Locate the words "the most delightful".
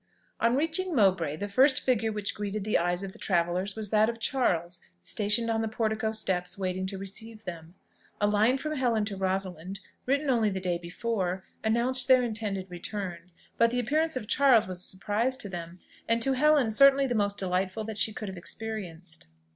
17.05-17.83